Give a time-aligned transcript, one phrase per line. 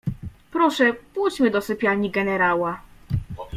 [0.51, 2.81] "Proszę, pójdźmy do sypialni generała."